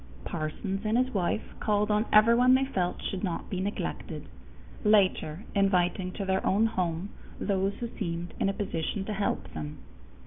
Parsons 0.25 0.81
and 0.83 0.97
his 0.97 1.13
wife 1.13 1.43
called 1.59 1.91
on 1.91 2.07
everyone 2.11 2.55
they 2.55 2.65
felt 2.65 2.99
should 3.03 3.23
not 3.23 3.51
be 3.51 3.59
neglected, 3.61 4.27
later 4.83 5.43
inviting 5.53 6.11
to 6.13 6.25
their 6.25 6.43
own 6.43 6.65
home 6.65 7.09
those 7.39 7.75
who 7.75 7.87
seemed 7.99 8.33
in 8.39 8.49
a 8.49 8.53
position 8.53 9.05
to 9.05 9.13
help 9.13 9.53
them. 9.53 9.77